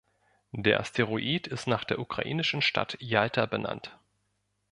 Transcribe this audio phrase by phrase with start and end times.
[0.55, 3.95] Der Asteroid ist nach der ukrainischen Stadt Jalta benannt.